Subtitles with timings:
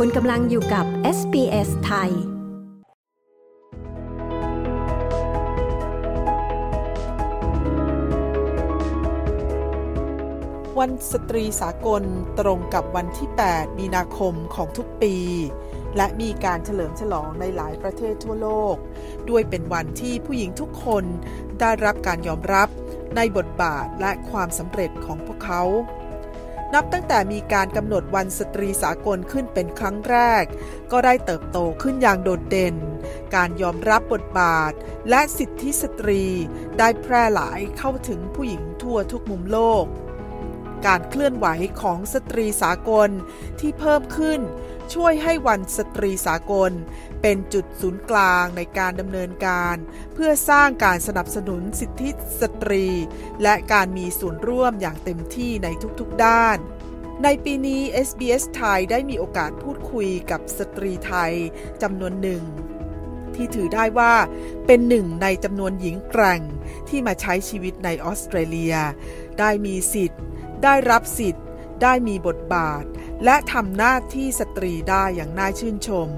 [0.00, 0.86] คุณกำลังอยู่กับ
[1.18, 2.10] SBS ไทย
[10.78, 12.02] วันสตรีสากล
[12.40, 15.14] ตรงกับวันที่ 8 มีนาคมของทุกปี
[15.96, 18.76] และมีการเฉลิมฉลองในหลายประเทศทั่วโลก
[19.28, 21.04] ด้วยเป็นวันที่ผู้หญิงทุกคน
[21.60, 22.68] ได้รับการยอมรับ
[23.16, 25.64] ในบทบาทและความสำเร็จของพวกเขา
[26.74, 30.44] นับตั้งแต่มีการกำหนดวันสตรีสากลขึ้นเป็นครั้งแรก
[30.92, 32.76] ก็ได้เติบโตขึ้นอย่างโดดเด่น
[33.34, 34.72] การยอมรับบทบาท
[35.10, 36.22] และสิทธิสตรี
[36.78, 39.84] ได้แพร่หลายเข้าถึงผู้หญิงทั่วทุกมุมโลก
[40.86, 41.46] การเคลื่อนไหว
[41.80, 43.10] ของสตรีสากล
[43.60, 44.40] ที่เพิ่มขึ้น
[44.94, 46.72] ช่วยให้วันสตรีสากล
[47.22, 49.76] เป็นจุดศูนย์กลางในการดำเนินการ
[50.14, 52.86] เพื่อสร้างการสนับสนุนสิทธิสตรี
[53.42, 55.68] และการมีส่วนร่วมอย่างเต็มที่ใน
[56.00, 56.58] ทุกๆด้าน
[57.22, 61.32] ในปีนี้ SBS ไทยได้มีโอกาสพูดคุยกับสตรีไทย
[61.82, 62.42] จำนวนหนึ่ง
[63.34, 64.14] ที่ถือได้ว่า
[64.66, 66.40] เป็นหนึ่งในจำนวนหญิงแกร่ง
[66.88, 68.76] ที่มาใช้ชีวิตในออสเตรเลีย
[69.38, 70.22] ได้มีสิทธิ์
[70.64, 71.44] ได้รับสิทธิ์
[71.82, 72.84] ได้มีบทบาท
[73.24, 76.08] และทำหน้าที่สตรีได้อย่างน่าชื่นชม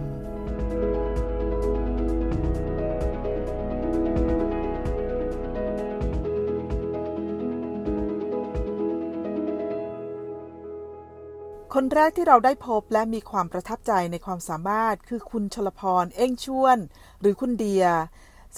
[11.74, 16.78] คนแรกที่เราได้พบและมีความประทับใจในความสามารถคือคุณชลพร เอ้งชวน
[17.20, 17.84] หรือคุณเดีย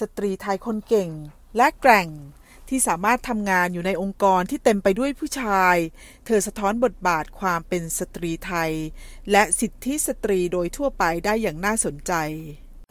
[0.01, 1.11] สตรีไทยคนเก่ง
[1.57, 2.09] และแกร่ง
[2.69, 5.77] ที่สามารถทำงานอยู่ในองค์กรที่เต็มไปด้วยผู้ชาย
[6.27, 8.73] เธอสะท้อนบทบาทความเป็นสตรีไทย
[9.31, 12.13] และสิทธิสตรีโดยทั่วไปได้อย่างน่าสนใจ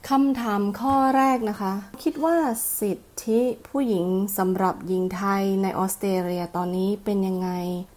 [0.10, 2.38] คำถามข้อแรกนะคะ คิดว่า
[2.80, 4.06] สิทธิผู้หญิง
[4.38, 7.50] สำหรับหญิงไทยในออสเตรเลียตอนนี้เป็นยังไง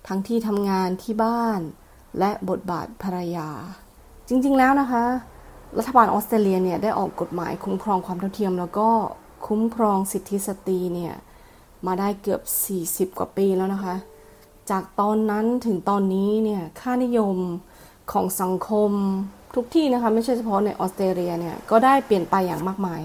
[0.09, 1.61] ทั้งที่ทำงานที่บ้าน
[2.19, 3.49] และบทบาทภรรยา
[4.29, 5.05] จริงๆแล้วนะคะ
[5.79, 8.89] รัฐบาลออสเตรเลียเนี่ยได้ออกกฎหมายคุ้มครองความเท่าเทียม แล้วก็
[9.47, 11.15] คุ้มครองสิทธิสตรีเนี่ย
[11.87, 12.41] มาได้เกือบ
[13.11, 13.97] 40 กว่าปีแล้วนะคะ
[14.71, 17.37] จากตอนนั้นถึงตอนนี้เนี่ยค่านิยม
[18.13, 18.91] ของสังคม
[19.55, 23.03] ทุกที่นะคะไม่ใช่เฉพาะในออสเตรเลียเนี่ยก็ได้เปลี่ยนไปอย่างมากมาย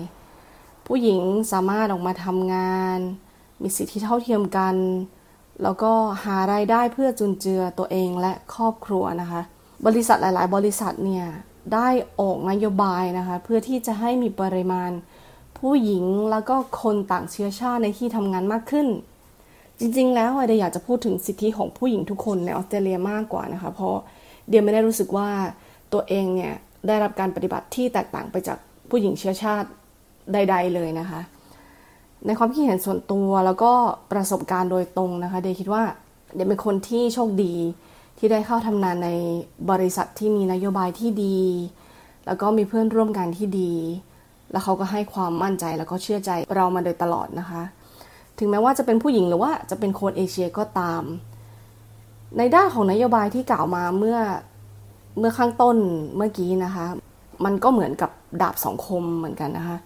[0.88, 1.20] ผู้หญิง
[1.52, 3.00] สามารถออกมาทำงาน
[3.62, 4.76] มีสิทธิเท่าเทียมกัน
[5.64, 5.92] แล้วก็
[6.24, 9.42] หารายได้เพื่อจุนเจือตัวเองและครอบครัวนะคะ
[9.86, 11.26] บริษัทหลาย ๆ บริษัทเนี่ย
[11.74, 14.92] ได้ออกนโยบายนะคะเพื่อที่จะให้มีปริมาณ
[15.60, 18.88] ผู้หญิงแล้วก็คนต่างเชื้อชาติในที่ทำงานมากขึ้น
[19.80, 23.96] จริง ๆ แล้วเดียอยากจะพูดถึงสิทธิของผู้หญิงทุกคนในออสเตรเลียมากกว่านะคะ เพราะ
[24.48, 25.30] เดียไม่ได้รู้สึกว่า
[25.94, 26.54] ตัวเองเนี่ย
[26.88, 28.58] ได้รับการปฏิบัติที่แตกต่างไปจาก
[28.90, 29.70] ผู้หญิงเชื้อชาติ
[30.34, 31.22] ใด ๆ เลยนะคะ
[32.26, 33.72] ในความคิดเห็นส่วนตัวแล้วก็
[34.12, 35.84] ประสบการณ์โดยตรงนะคะเดยคิดว่า
[36.36, 37.54] เดยเป็นคนที่โชคดี
[38.18, 39.10] ที่ได้เข้าทำงานใน
[39.72, 41.40] บริษัทที่มีนโยบายที่ดี
[42.26, 43.74] แล้วก็มีเพื่อนร่วมงานที่ดี
[44.52, 47.64] แล้วเขาก็ให้ความมั่นใจแล้วก็เชื่อใจเรามาโดยตลอดนะคะ
[48.40, 51.04] ถึงแม้ว่าจะเป็นผู้หญิงหรือว่าจะเป็นคนเอเชียก็ตาม
[52.38, 54.20] ในด้านของนโยบายที่กล่าวมาเมื่อ
[55.20, 55.78] เมื่อข้างต้น
[56.18, 56.86] เมื่อกี้นะคะ
[57.46, 58.12] มันก็เหมือนกับ
[58.42, 59.78] ดาบสองคมเหมือนกันนะคะ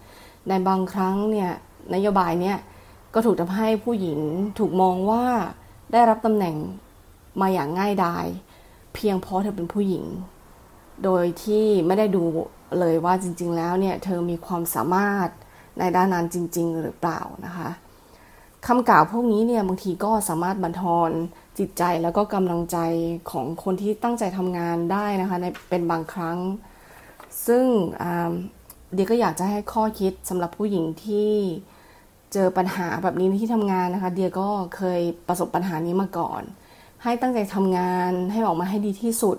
[0.48, 1.50] ในบางครั้งเนี่ย
[1.94, 2.58] นโยบายเนี่ย
[3.14, 4.20] ก็ถูกทำให้ผู้หญิง
[4.58, 5.24] ถูกมองว่า
[5.92, 6.56] ได้รับตำแหน่ง
[7.40, 8.26] มาอย่างง่ายดาย
[8.94, 10.04] เพียงเพราะเธอเป็นผู้หญิง
[11.04, 12.24] โดยที่ไม่ได้ดู
[12.78, 15.28] เลยว่าจริง ๆ แล้วเนี่ยเธอมีความสามารถ
[15.78, 17.70] ในด้านนั้นจริง ๆ หรือเปล่านะคะ
[18.66, 21.10] คำกล่าวพวกนี้เนี่ยบางทีก็สามารถบันทอน
[21.58, 22.78] จิตใจแล้วก็กำลังใจ
[23.30, 26.38] ของคนที่ตั้งใจทำงานได้นะคะในเป็นบางครั้ง
[27.46, 27.64] ซึ่ง
[28.94, 31.32] เดียก็อยากจะให้ข้อคิดสำหรับผู้หญิงที่
[32.32, 36.42] เจอปัญหาแบบนี้ที่ทำงานนะคะ เดียก็เคยประสบปัญหานี้มาก่อน
[37.02, 39.38] ให้ตั้งใจทำงานให้ออกมาให้ดีที่สุด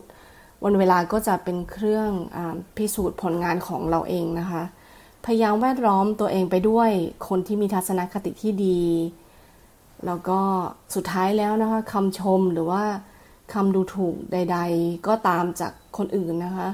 [0.63, 2.37] วันเวลาก็จะเป็นเครื่องอ
[2.77, 4.63] พิสูจน์ผลงานของเราเองนะคะ
[5.25, 6.89] พยายามแวดล้อมตัวเองไปด้วย
[7.27, 8.81] คนที่มีทัศนคติที่ดี
[10.05, 10.39] แล้วก็
[10.95, 12.83] สุดท้ายแล้วนะคะคำชมหรือว่า
[13.53, 16.67] คำดูถูกใด ๆ ก็ตามจากคนอื่นนะคะ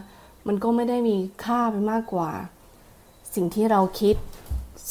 [0.47, 2.31] มันก็ไม่ได้มีค่าไปมากกว่า
[3.35, 4.15] สิ่งที่เราคิด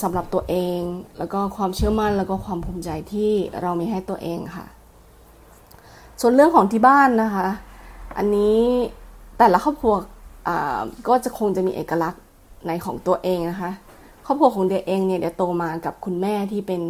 [0.03, 0.81] สำหรับตัวเอง
[1.19, 3.31] แล้วก็ความเชื่อมั่นแล้วก็ความภูมิใจที่
[3.63, 4.67] เรามีให้ตัวเองค่ะ
[6.21, 7.49] ส่วนเรื่องของที่บ้านนะคะ
[8.17, 8.61] อันนี้
[9.39, 9.95] แต่ละครอบครัว
[11.09, 12.23] ก็จะคงจะมีเอกลักษณ์
[12.67, 13.71] ในของตัวเองนะคะ
[14.27, 16.83] ครอบครัวของเดียเองเนี่ยเดียโตมากับคุณแม่ที่เป็น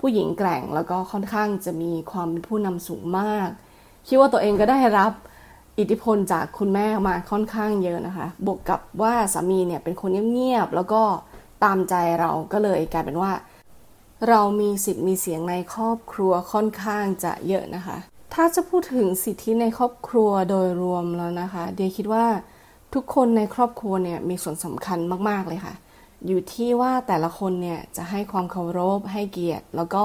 [0.00, 3.48] ผู้หญิงแกร่ง แล้วก็ค่อนข้างจะมีความเป็นผู้นำสูงมาก
[4.08, 5.12] คิดว่าตัวเองก็ได้รับ
[5.78, 11.02] อิทธิพลจากคุณแม่มาค่อนข้างเยอะนะคะ บวกกับว่าสามีเนี่ยเป็นคนเงียบๆแล้วก็
[11.64, 13.32] ตามใจเราก็เลยกลายเป็นว่า
[14.28, 17.96] เรามีสิทธิ์มีเสียงในครอบครัวค่อนข้างจะเยอะนะคะ
[18.34, 22.26] ถ้าจะพูดถึงสิทธิในครอบครัวโดยรวมแล้วนะคะ เดียคิดว่า
[22.94, 24.98] ทุกคนในครอบครัวเนี่ยมีส่วนสำคัญ
[25.28, 25.74] มากๆเลยค่ะ
[26.26, 30.04] อยู่ที่ว่าแต่ละคนเนี่ยจะให้ความเคารพให้เกียรติ แล้วก็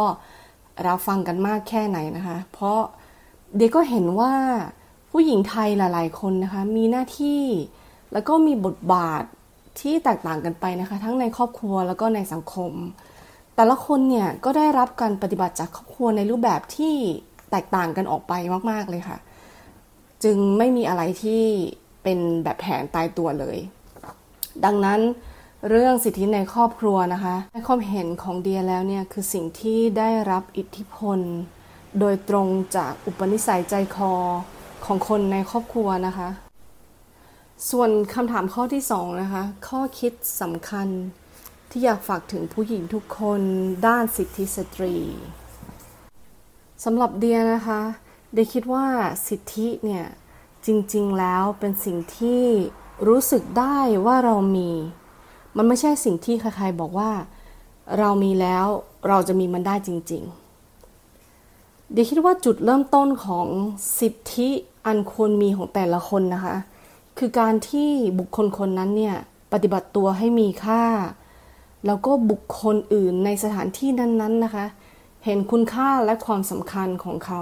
[0.88, 2.80] รับฟังกันมากแค่ไหนนะคะ เพราะ
[3.57, 4.33] เด็กก็เห็นว่า
[5.12, 7.44] ผู้หญิงไทยหลาย ๆ คนนะคะ มีหน้าที่
[8.13, 9.24] แล้วก็มีบทบาท
[9.80, 12.72] ที่แตกต่างกันไปนะคะ ทั้งในครอบครัวแล้วก็ในสังคม
[13.56, 16.95] แต่ละคนเนี่ยก็ได้รับการปฏิบัติจากครอบครัวในรูปแบบที่
[17.51, 18.33] แตกต่างกันออกไป
[18.71, 19.18] มาก ๆ เลยค่ะ
[20.24, 21.44] จึงไม่มีอะไรที่
[22.03, 23.57] เป็นแบบแผนตายตัวเลย
[24.65, 25.00] ดังนั้น
[25.69, 31.19] เรื่องสิทธิในครอบครัวนะคะในความเห็นของเดียแล้วเนี่ยคือสิ่งที่ได้รับอิทธิพล
[32.00, 34.13] โดยตรงจากอุปนิสัยใจคอ
[34.86, 36.30] ของคนในครอบครัวนะคะ
[37.69, 40.88] ส่วนคำถามข้อที่สองนะคะ ข้อคิดสำคัญ
[41.69, 43.41] ที่อยากฝากถึงผู้หญิงทุกคน
[43.88, 44.95] ด้านสิทธิสตรี
[46.88, 47.82] สำหรับเดียนะคะ
[48.34, 48.86] เดียคิดว่า
[49.28, 50.06] สิทธิเนี่ย
[50.66, 52.44] จริงๆแล้วเป็นสิ่งที่
[53.08, 54.72] รู้สึกได้ว่าเรามี
[55.58, 57.12] มันไม่ใช่สิ่งที่ใครๆบอกว่า
[58.00, 58.66] เรามีแล้ว
[59.08, 60.24] เราจะมีมันได้จริง
[61.08, 63.48] ๆ เดียคิดว่าจุดเริ่มต้นของ
[64.00, 64.50] สิทธิ
[64.86, 66.56] อันควรมีของแต่ละคนนะคะ
[67.18, 67.90] คือการที่
[68.20, 69.16] บุคคลคนนั้นเนี่ย
[69.54, 70.84] ปฏิบัติตัวให้มีค่า
[71.86, 74.66] แล้วก็บุคคลอื่นในสถานที่นั้นๆนะคะ
[75.27, 77.42] เห็นคุณค่าและความสำคัญของเขา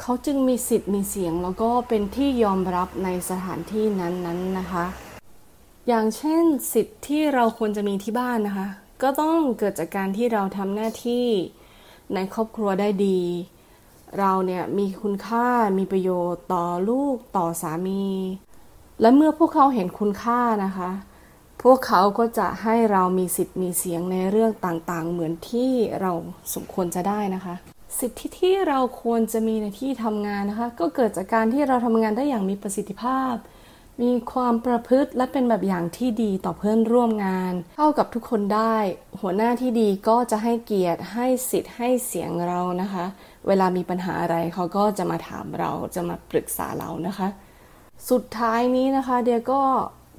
[0.00, 4.84] เขาจึงมีสิทธิ์มีเสียงแล้วก็เป็นที่ยอมรับในสถานที่นั้นๆนนนะคะ
[5.88, 8.68] อย่างเช่นสิทธิ์ที่เราควรจะมีที่บ้านนะคะ
[9.02, 11.26] ก็ต้องเกิดจากการที่เราทำหน้าที่
[12.14, 13.20] ในครอบครัวได้ดี
[14.18, 15.48] เราเนี่ยมีคุณค่า
[15.78, 18.04] มีประโยชน์ต่อลูกต่อสามี
[19.00, 20.90] และเมื่อพวกเขาเห็นคุณค่านะคะ
[21.68, 26.12] พวกเขาก็จะให้เรามีสิทธิ์มีเสียงในเรื่องต่างๆ เหมือนที่เรา
[26.54, 27.54] สมควรจะได้นะคะ
[27.98, 33.34] สิทธิที่เราควรจะมีในที่ทำงานนะคะ ก็เกิดจากการที่เราทำงานได้อย่างมีประสิทธิภาพ
[34.02, 38.76] มีความประพฤติและเป็นแบบอย่างที่ดีต่อเพื่อนร่วมงาน เข้ากับทุกคนได้
[39.20, 43.04] หัวหน้าที่ดีก็จะให้เกียรติให้สิทธิ์ให้เสียงเรานะคะ
[43.46, 47.28] เวลามีปัญหาอะไรเขาก็จะมาถามเราจะมาปรึกษาเรานะคะ
[48.10, 49.62] สุดท้ายนี้นะคะเดียก็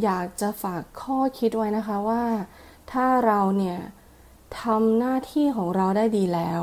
[0.03, 2.23] อยากจะฝากข้อคิดไว้นะคะว่า
[2.91, 3.79] ถ้าเราเนี่ย
[4.61, 6.61] ทำหน้าที่ของเราได้ดีแล้ว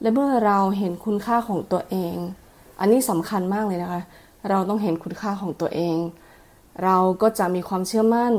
[0.00, 2.16] และเมื่อเราเห็นคุณค่าของตัวเอง
[2.80, 4.02] อันนี้สำคัญมากเลยนะคะ
[4.48, 5.96] เราต้องเห็นคุณค่าของตัวเอง
[6.82, 8.34] เราก็จะมีความเชื่อมั่น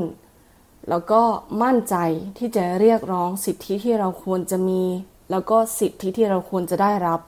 [0.88, 1.22] แล้วก็
[1.62, 1.96] มั่นใจ
[2.38, 4.82] ที่จะเรียกร้องสิทธิที่เราควรจะมี
[5.30, 7.20] แล้วก็สิทธิที่เราควรจะได้รับ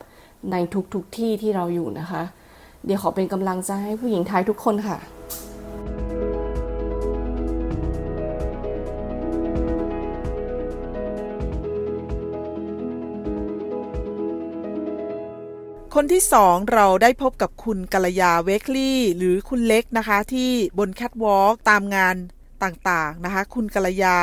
[0.51, 0.57] ใน
[0.95, 2.23] ทุกๆทที่ที่เราอยู่นะคะ
[2.85, 4.99] เดี๋ยวขอเป็นกำลังใจให้ผู้หญิงไทยทุกคนค่ะ
[15.97, 22.17] คนที่สองเราได้พบกับคุณกัลยาเวกลี่ หรือคุณเล็กนะคะ ที่บนแคทวอล์กตามงาน
[22.62, 24.19] ต่างๆนะคะ คุณกัลยา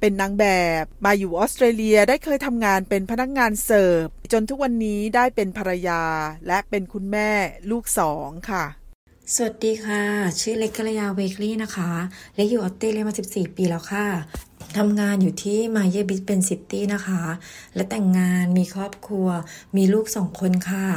[0.00, 0.46] เป็นนางแบ
[0.82, 6.02] บ มาอยู่ออสเตรเลียได้เคยทำงานเป็นพนักงานเสิร์ฟ จนทุกวันนี้ได้เป็นภรรยา
[6.46, 7.30] และเป็นคุณแม่
[7.70, 8.64] ลูกสองค่ะ
[9.34, 10.02] สวัสดีค่ะ
[10.40, 11.90] ชื่อเล็กกัลยาเวกลี่นะคะ
[12.36, 14.06] เล็กอยู่ออสเตรเลียมา 14 ปีแล้วค่ะ
[14.78, 17.22] ทำงานอยู่ที่มาเยบิสเป็นซิตี้นะคะ
[17.74, 19.28] และแต่งงานมีครอบครัว
[19.76, 20.88] มีลูกสองคนค่ะ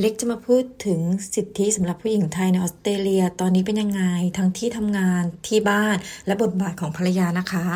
[0.00, 1.00] เล็กจะมาพูดถึง
[1.34, 4.02] สิทธิสำหรับผู้หญิงไทยในออสเตรเลีย ตอนนี้เป็นยังไง
[4.36, 7.66] ทั้งที่ทำงานที่บ้านและบทบาทของภรรยานะคะ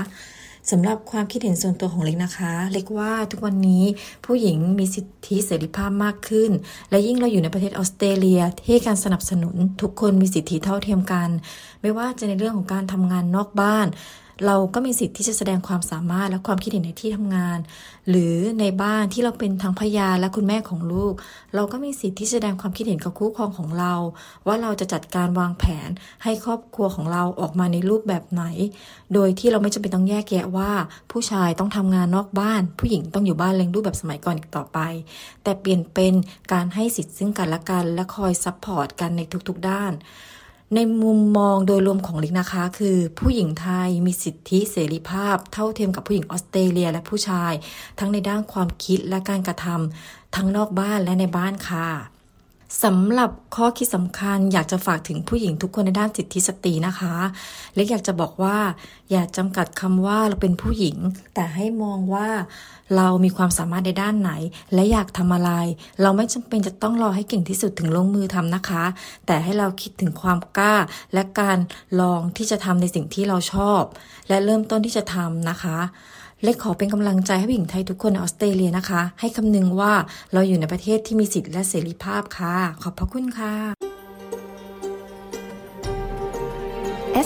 [0.71, 3.85] สำหรับความคิดเห็นส่วนตัวของเล็กนะคะ เล็กว่าทุกวันนี้
[4.27, 6.51] ผู้หญิงมีสิทธิเสรีภาพมากขึ้น
[6.91, 11.29] และยิ่งเราอยู่ในประเทศออสเตรเลีย ที่การสนับสนุน ทุกคนมีสิทธิเท่าเทียมกัน
[11.83, 13.87] ไม่ว่าจะในเรื่องของการทำงานนอกบ้าน
[14.47, 17.59] เราก็มีสิทธิ์ที่จะแสดงความสามารถและความคิดเห็นในที่ทำงาน
[18.09, 21.15] หรือในบ้านที่เราเป็นทั้งพยาและคุณแม่ของลูก
[21.55, 23.95] เราก็มีสิทธิ์ที่แสดงความคิดเห็นกับคู่ครองของเรา
[24.47, 25.89] ว่าเราจะจัดการวางแผน
[26.23, 28.43] ให้ครอบครัวของเราออกมาในรูปแบบไหน
[29.15, 30.71] โดยที่เราไม่จำเป็นต้องแยกแยะว่า
[31.11, 34.79] ผู้ชายต้องทำงานนอกบ้าน ผู้หญิงต้องอยู่บ้านเลี้ยงลูกแบบสมัยก่อนอีกต่อไป
[35.43, 36.15] แต่เปลี่ยนเป็น
[36.53, 39.93] การให้สิทธิ์ซึ่งกันและกันและคอย support กันในทุกๆด้าน
[40.75, 47.53] ในมุมมองโดยรวมของลิกนะคะ คือผู้หญิงไทยมีสิทธิเสรีภาพ เท่าเทียมกับผู้หญิงออสเตรเลียและผู้ชาย
[47.99, 52.12] ทั้งในด้านความคิดและการกระทำทั้งนอกบ้านและในบ้านค่ะ
[52.83, 57.15] สำหรับข้อคิดสำคัญอยากจะฝากถึงผู้หญิงทุกคนในด้านสิทธิสตรีนะคะ
[57.75, 58.59] เล็กอยากจะบอกว่า
[59.11, 60.97] อย่าจำกัดคำว่าเราเป็นผู้หญิง
[61.35, 62.29] แต่ให้มองว่า
[62.97, 64.33] เรามีความสามารถในด้านไหน
[64.75, 65.53] และอยากทำอะไร
[66.03, 68.85] เราไม่จำเป็นจะต้องรอให้เก่งที่สุดถึงลงมือทำนะคะ
[69.27, 70.75] แต่ให้เราคิดถึงความกล้า
[71.15, 71.59] และการ
[72.01, 73.83] ลองที่จะทำในสิ่งที่เราชอบ
[74.29, 75.79] และเริ่มต้นที่จะทำนะคะ
[76.45, 79.93] เล็กขอเป็นกำลังใจให้ผู้หญิงไทยทุกคนในออสเตรเลียนะคะ ให้คำนึงว่า
[80.33, 83.55] เราอยู่ในประเทศที่มีสิทธิและเสรีภาพค่ะ ขอบพระคุณค่ะ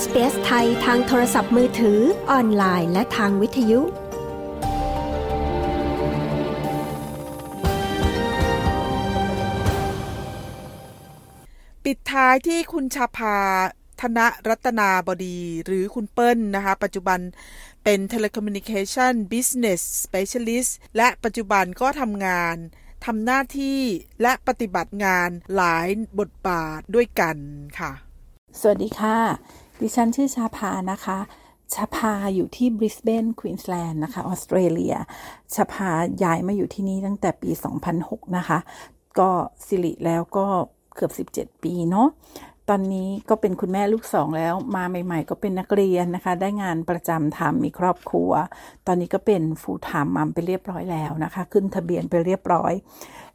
[0.01, 1.99] SBS ไทยทางโทรศัพท์มือถือ
[2.31, 3.81] ออนไลน์ และทางวิทยุ
[11.85, 13.37] ปิดท้ายที่คุณชาภา
[14.01, 17.21] ธนรัตนาบดีหรือคุณเปิ้ลนะคะ ปัจจุบัน
[17.89, 22.57] เป็น Telecommunication Business Specialist และปัจจุบันก็ทำงาน
[23.05, 23.81] ทำหน้าที่
[24.23, 25.89] และปฏิบัติงานหลาย
[26.19, 27.37] บทบาทด้วยกัน
[27.79, 27.93] ค่ะ
[28.61, 29.19] สวัสดีค่ะ
[29.81, 31.19] ดิฉันชื่อชาพานะคะ
[31.75, 34.95] ชาพาอยู่ที่บริสเบนควีนสแลนด์นะคะออสเตรเลีย
[35.55, 35.91] ชาพา
[36.23, 37.51] ย้ายมาอยู่ที่นี่ตั้งแต่ปี
[37.95, 38.59] 2006 นะคะ
[39.19, 39.31] ก็
[39.67, 40.47] สิริแล้วก็
[40.95, 42.09] เกือบ 17 ปีเนาะ
[42.71, 48.31] ตอนนี้ก็เป็นคุณแม่ลูกสองแล้วมาใหม่ ๆ ก็เป็นนักเรียนนะคะ ได้งานประจำทำมีครอบครัว
[48.87, 52.73] ตอนนี้ก็เป็นฟูลไทม์มัมไปเรียบร้อยแล้วนะคะ ขึ้นทะเบียนไปเรียบร้อย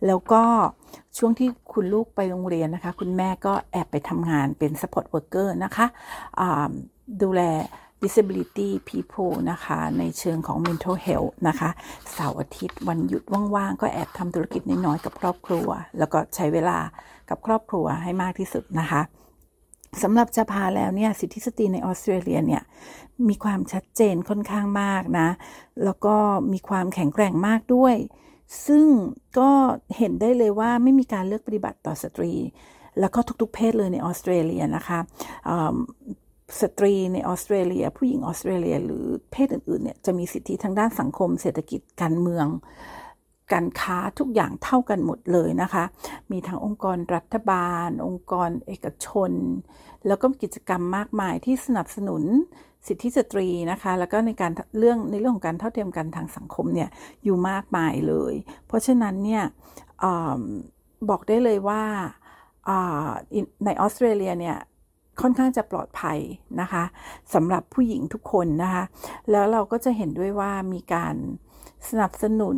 [0.07, 0.43] แล้วก็
[1.17, 6.49] ช่วงที่คุณลูกไปโรงเรียนนะคะ คุณแม่ก็แอบไปทำงานเป็น support worker นะคะะ
[7.21, 7.41] ดูแล
[8.03, 11.69] disability people นะคะ ในเชิงของ mental health นะคะ
[12.13, 13.23] เสาร์อาทิตย์วันหยุด
[13.55, 15.67] ว่างๆ ก็แอบทำธุรกิจน้อยๆ กับครอบครัว
[15.97, 16.79] แล้วก็ใช้เวลา
[17.29, 19.01] กับครอบครัวให้มากที่สุดนะคะ
[20.03, 22.61] สำหรับชภาแล้วเนี่ยสิทธิสตรีในออสเตรเลียเนี่ย
[23.29, 25.29] มีความชัดเจนค่อนข้างมากนะ
[25.83, 26.15] แล้วก็
[26.53, 27.95] มีความแข็งแกร่งมากด้วย
[28.67, 28.85] ซึ่ง
[29.39, 29.51] ก็
[29.97, 32.33] เห็นได้เลยว่าไม่มีการเลือกปฏิบัติต่อสตรี
[32.99, 34.99] แล้วก็ทุกๆ เพศเลยในออสเตรเลียนะคะ
[36.59, 42.47] สตรีในออสเตรเลีย ผู้หญิงออสเตรเลีย หรือเพศอื่นๆเนี่ยจะมีสิทธิทางด้านสังคม เศรษฐกิจการเมือง
[43.53, 45.83] การค้าทุกอย่างเท่ากันหมดเลยนะคะ
[46.31, 49.31] มีทั้งองค์กรรัฐบาล องค์กรเอกชน
[50.07, 52.23] แล้วก็กิจกรรมมากมายที่สนับสนุน
[52.87, 56.89] สิทธิสตรีนะคะ แล้วก็ในการเรื่องในเรื่องของการเท่าเทียมกันทางสังคมเนี่ย
[57.23, 58.33] อยู่มากมายเลย
[58.67, 59.43] เพราะฉะนั้นเนี่ย
[60.03, 60.05] อ
[61.09, 61.83] บอกได้เลยว่า
[63.65, 64.57] ในออสเตรเลียเนี่ย
[65.21, 66.19] ค่อนข้างจะปลอดภัย
[66.61, 66.83] นะคะ
[67.33, 68.83] สำหรับผู้หญิงทุกคนนะคะ
[69.31, 71.15] แล้วเราก็จะเห็นด้วยว่ามีการ
[71.89, 72.57] สนับสนุน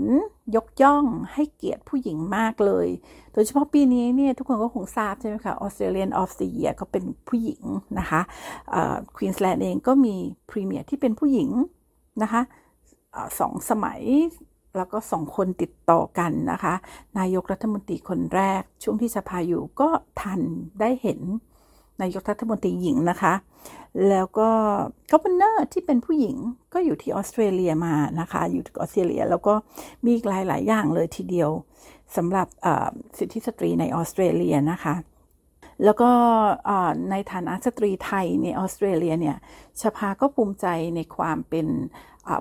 [0.56, 2.88] ยกย่องให้เกียรติผู้หญิงมากเลย
[3.34, 7.62] โดยเฉพาะปีนี้เนี่ยทุกคนก็คงทราบใช่ไหมคะ Australian of the Year ก็เป็นผู้หญิง
[8.00, 8.22] นะคะ
[9.16, 10.16] ควีนส์แลนด์เองก็มี
[10.50, 11.50] Premier ที่เป็นผู้หญิง
[12.22, 12.42] นะคะ
[13.40, 14.02] สองสมัย
[14.78, 16.74] แล้วก็สองคนติดต่อกันนะคะ
[17.20, 19.90] นายกรัฐมนตรีคนแรก ช่วงที่ชภาอยู่ก็
[20.22, 20.42] ทัน
[20.80, 21.20] ได้เห็น
[22.02, 23.34] นายกรัฐมนตรีหญิงนะคะ
[24.10, 24.50] แล้วก็
[25.12, 26.36] Governor ที่เป็นผู้หญิง
[26.74, 29.54] ก็อยู่ที่ออสเตรเลียมานะคะ อยู่ที่ออสเตรเลีย แล้วก็
[30.04, 31.50] มีอีกหลายหลายอย่างเลยทีเดียว
[32.16, 32.48] สำหรับ
[33.18, 34.96] สิทธิสตรีในออสเตรเลียนะคะ
[35.84, 36.10] แล้วก็
[37.12, 39.38] ในฐานะสตรีไทยในออสเตรเลียเนี่ย
[39.82, 41.68] ชภาก็ภูมิใจในความเป็น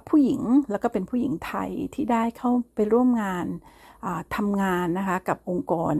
[0.08, 0.40] ผู้หญิง
[0.70, 3.46] แล้วก็เป็นผู้หญิงไทยที่ได้เข้าไปร่วมงาน
[4.36, 5.94] ทำงานนะคะกับองค์กร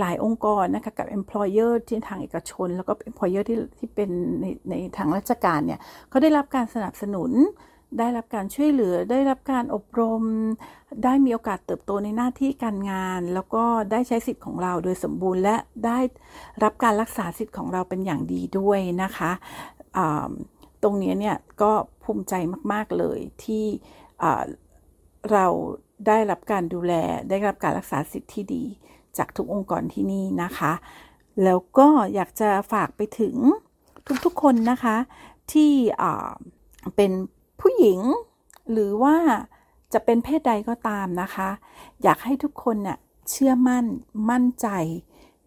[0.00, 4.10] หลาย ๆ องค์กรนะคะกับ employer ที่ทางเอกชน แล้วก็ employer ที่ที่เป็น
[4.40, 7.32] ในในทางราชการเนี่ยเขาได้รับการสนับสนุน
[7.98, 10.22] ได้รับการช่วยเหลือ ได้รับการอบรม
[11.04, 15.98] ได้มีโอกาสเติบโตในหน้าที่การงาน แล้วก็ได้ใช้สิทธิ์ของเราโดยสมบูรณ์ และได้
[16.62, 19.30] รับการรักษาสิทธิ์ของเราเป็นอย่างดีด้วยนะคะ
[20.82, 21.72] ตรงนี้เนี่ยก็
[22.04, 22.34] ภูมิใจ
[22.72, 23.64] มาก ๆ เลยที่
[25.32, 25.46] เรา
[26.06, 26.92] ได้รับการดูแล
[27.30, 28.64] ได้รับการรักษาสิทธิ์ที่ดี
[29.18, 30.72] จากทุกองค์กรที่นี่นะคะ
[31.44, 33.36] แล้วก็อยากจะฝากไปถึง
[34.24, 34.96] ทุกๆคนนะคะ
[35.52, 35.72] ที่
[36.96, 37.12] เป็น
[37.60, 38.00] ผู้หญิง
[38.72, 39.16] หรือว่า
[39.92, 41.48] จะเป็นเพศใดก็ตามนะคะ
[42.02, 42.98] อยากให้ทุกคนเนี่ย
[43.30, 43.84] เชื่อมั่น
[44.30, 44.68] มั่นใจ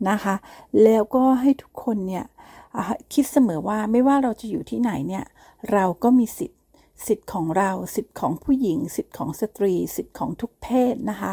[0.10, 0.36] นะคะ
[0.84, 2.26] แล้วก็ให้ทุกคนเนี่ย
[3.14, 5.26] คิดเสมอว่าไม่ว่าเราจะอยู่ที่ไหนเนี่ย
[5.74, 6.61] เราก็มีสิทธิ์
[7.08, 11.32] สิทธิ์ของเรา สิทธิ์ของผู้หญิง สิทธิ์ของสตรี สิทธิ์ของทุกเพศนะคะ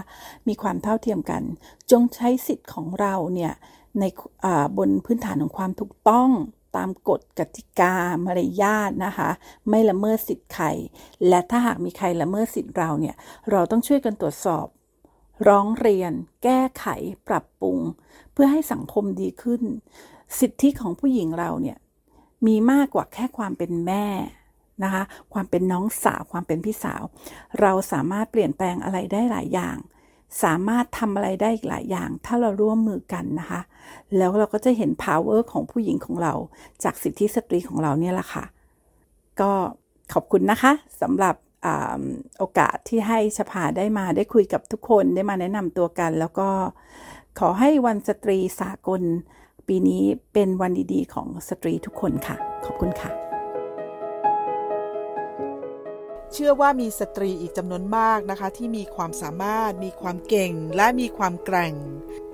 [0.49, 1.43] มีความเท่าเทียมกัน
[1.91, 3.53] จงใช้สิทธิ์ของเราเนี่ย
[4.01, 4.05] ใน
[4.79, 6.31] บนพื้นฐานของความถูกต้อง
[6.77, 7.95] ตามกฎกติกา
[8.25, 9.31] มารยาทนะคะ
[9.69, 10.67] ไม่ละเมิดสิทธิ์ใคร
[11.29, 13.15] และถ้าหากมีใครละเมิดสิทธิ์เราเนี่ย
[13.51, 14.67] เราต้องช่วยกันตรวจสอบ
[15.49, 16.13] ร้องเรียน
[16.45, 16.87] แก้ไข
[17.29, 17.79] ปรับปรุง
[18.33, 19.63] เพื่อให้สังคมดีขึ้น
[20.41, 21.79] สิทธิของผู้หญิงเราเนี่ย
[22.47, 24.07] มีมากกว่าแค่ความเป็นแม่
[24.85, 27.03] นะคะ ความเป็นน้องสาวความเป็นพี่สาว
[27.61, 29.77] เราสามารถเปลี่ยนแปลงอะไรได้หลายอย่าง
[30.43, 33.61] สามารถทำอะไรได้อีกหลายอย่าง ถ้าเราร่วมมือกันนะคะ
[34.17, 36.33] แล้วเราก็จะเห็น power ของผู้หญิงของเรา
[36.85, 38.45] จากสิทธิสตรีของเราเนี่ยแหละค่ะ
[39.41, 39.51] ก็
[40.13, 41.35] ขอบคุณนะคะสำหรับ
[41.67, 41.69] อ
[42.39, 46.49] โอกาสที่ให้ชภาได้มาได้คุยกับทุกคนได้มาแนะนำตัวกัน แล้วก็
[47.39, 49.03] ขอให้วันสตรีสากล
[49.69, 53.28] ปีนี้เป็นวันดีๆ ของสตรีทุกคนค่ะ ขอบคุณค่ะ
[56.33, 61.75] เชื่อว่ามีสตรีอีกจำนวนมากนะคะ ที่มีความสามารถ มีความเก่งและมีความแกร่ง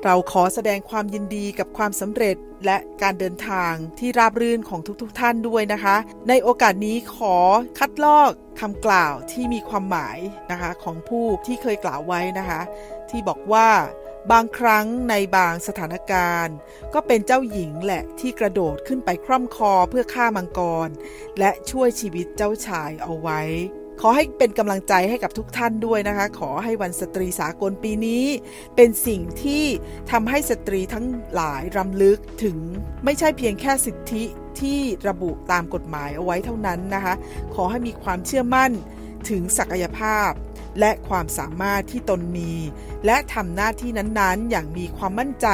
[0.04, 2.36] เราขอแสดงความยินดีกับความสำเร็จ
[2.66, 5.96] และการเดินทางที่ราบรื่นของทุกๆทท่านด้วยนะคะ
[6.28, 7.36] ในโอกาสนี้ขอ
[7.78, 10.18] คัดลอกคำกล่าวที่มีความหมาย
[10.50, 12.60] นะคะของผู้ที่เคยกล่าวไว้นะคะ
[13.10, 13.68] ที่บอกว่า
[14.32, 16.56] บางครั้งในบางสถานการณ์
[16.94, 20.88] ก็เป็นเจ้าหญิงแหละที่กระโดดขึ้นไปคร่ำคอเพื่อฆ่ามังกร
[21.38, 23.40] และช่วยชีวิตเจ้าชายเอาไว้
[24.00, 28.24] ขอให้เป็นกำลังใจให้กับทุกท่านด้วยนะคะ ขอให้วันสตรีสากลปีนี้
[28.76, 29.64] เป็นสิ่งที่
[30.10, 32.58] ทำให้สตรีทั้งหลายรำลึกถึง
[33.04, 34.24] ไม่ใช่เพียงแค่สิทธิ
[34.60, 37.14] ที่ระบุตามกฎหมายเอาไว้เท่านั้นนะคะ
[37.54, 38.70] ขอให้มีความเชื่อมั่น
[39.30, 40.30] ถึงศักยภาพ
[40.80, 42.52] และความสามารถที่ตนมี
[43.06, 45.48] และทำหน้าที่นั้นๆ อย่างมีความมั่นใจ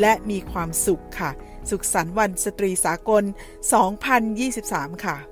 [0.00, 1.30] และมีความสุขค่ะ
[1.70, 3.24] สุขสันต์วันสตรีสากล
[4.08, 5.31] 2023 ค่ะ